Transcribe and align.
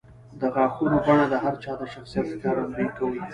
د 0.39 0.41
غاښونو 0.53 0.97
بڼه 1.05 1.25
د 1.31 1.35
هر 1.43 1.53
چا 1.63 1.71
د 1.79 1.83
شخصیت 1.93 2.25
ښکارندویي 2.31 2.89
کوي. 2.97 3.21